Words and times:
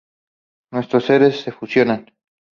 Nuestros 0.73 1.05
seres 1.05 1.41
se 1.41 1.51
fusionan. 1.51 2.07